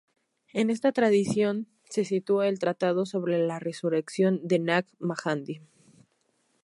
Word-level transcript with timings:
En 0.53 0.71
esta 0.71 0.91
tradición 0.93 1.67
se 1.87 2.05
situó 2.05 2.41
el 2.41 2.57
Tratado 2.57 3.05
sobre 3.05 3.37
la 3.37 3.59
resurrección 3.59 4.39
de 4.41 4.57
Nag 4.57 4.87
Hammadi. 4.99 5.61